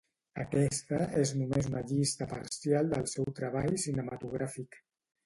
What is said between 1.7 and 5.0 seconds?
una llista parcial del seu treball cinematogràfic.